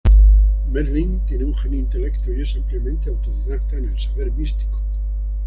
Merlín 0.71 1.19
tiene 1.27 1.45
un 1.45 1.53
genio 1.55 1.77
intelecto 1.77 2.33
y 2.33 2.41
es 2.41 2.55
ampliamente 2.55 3.07
autodidacta 3.11 3.75
en 3.75 3.89
el 3.89 3.99
saber 3.99 4.31
místico. 4.31 4.79